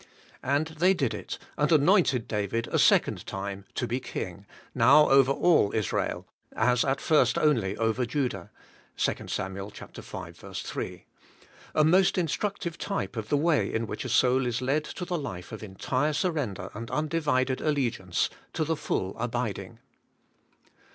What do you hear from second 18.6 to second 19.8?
the full abiding.